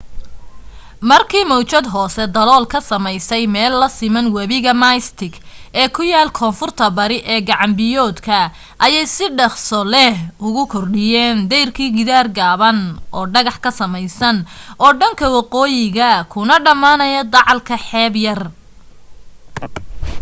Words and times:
markii 1.09 1.49
mawjad 1.51 1.85
hoose 1.93 2.23
dalool 2.35 2.65
ka 2.73 2.79
sameysay 2.89 3.43
meel 3.55 3.73
la 3.81 3.87
siman 3.97 4.27
webiga 4.35 4.73
mystic 4.83 5.33
ee 5.81 5.87
ku 5.95 6.01
yaal 6.11 6.29
koonfurta 6.39 6.85
bari 6.97 7.17
ee 7.33 7.39
gacan 7.49 7.71
biyoodka 7.79 8.37
ayay 8.85 9.05
si 9.15 9.25
dhakhso 9.37 9.79
leh 9.93 10.15
ugu 10.47 10.63
kordhiyeen 10.73 11.37
dayrkii 11.51 11.93
gidaar 11.97 12.27
gaaban 12.37 12.79
oo 13.17 13.25
dhagax 13.33 13.57
ka 13.65 13.71
samaysan 13.79 14.37
oo 14.83 14.91
dhanka 14.99 15.25
waqooyiya 15.35 16.09
kuna 16.31 16.55
dhammaanaya 16.65 17.21
dacalka 17.33 17.75
xeeb 17.87 18.13
yar 18.25 18.41